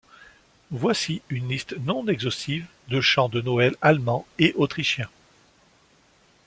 Voici 0.71 1.21
une 1.29 1.47
liste 1.49 1.77
non 1.85 2.07
exhaustive 2.07 2.65
de 2.87 3.01
chants 3.01 3.29
de 3.29 3.39
Noël 3.39 3.75
allemands 3.83 4.25
et 4.39 4.51
autrichiens. 4.57 5.09